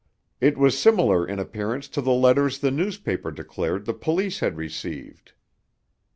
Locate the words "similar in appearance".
0.75-1.87